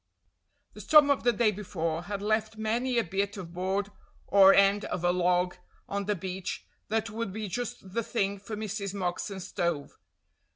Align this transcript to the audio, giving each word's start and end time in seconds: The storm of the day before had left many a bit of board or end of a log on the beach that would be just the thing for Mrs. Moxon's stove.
The 0.73 0.81
storm 0.81 1.11
of 1.11 1.21
the 1.21 1.31
day 1.31 1.51
before 1.51 2.01
had 2.05 2.23
left 2.23 2.57
many 2.57 2.97
a 2.97 3.03
bit 3.03 3.37
of 3.37 3.53
board 3.53 3.91
or 4.25 4.51
end 4.51 4.83
of 4.85 5.03
a 5.03 5.11
log 5.11 5.57
on 5.87 6.05
the 6.05 6.15
beach 6.15 6.65
that 6.87 7.11
would 7.11 7.31
be 7.31 7.47
just 7.47 7.93
the 7.93 8.01
thing 8.01 8.39
for 8.39 8.55
Mrs. 8.55 8.95
Moxon's 8.95 9.47
stove. 9.49 9.99